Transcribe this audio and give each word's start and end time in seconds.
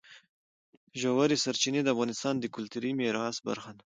ژورې 1.01 1.37
سرچینې 1.43 1.81
د 1.83 1.87
افغانستان 1.93 2.35
د 2.39 2.45
کلتوري 2.55 2.91
میراث 2.99 3.37
برخه 3.47 3.71
ده. 3.77 3.83